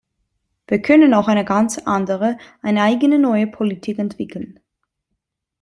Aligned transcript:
Wir 0.65 0.81
können 0.81 1.13
auch 1.13 1.27
eine 1.27 1.45
ganz 1.45 1.77
andere, 1.77 2.39
eine 2.63 2.81
eigene 2.81 3.19
neue 3.19 3.45
Politik 3.45 3.99
entwickeln. 3.99 4.59